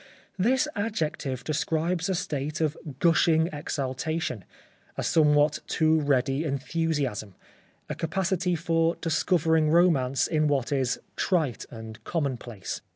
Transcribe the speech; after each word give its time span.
This 0.39 0.67
adjective 0.75 1.43
describes 1.43 2.09
a 2.09 2.15
state 2.15 2.59
of 2.59 2.75
gushing 2.97 3.49
exaltation, 3.53 4.45
a 4.97 5.03
somewhat 5.03 5.59
too 5.67 5.99
ready 6.01 6.43
enthusiasm, 6.43 7.35
a 7.87 7.93
capacity 7.93 8.55
for 8.55 8.95
discovering 8.95 9.69
romance 9.69 10.25
in 10.25 10.47
what 10.47 10.71
is 10.71 10.97
trite 11.15 11.67
and 11.69 12.03
commonplace. 12.03 12.81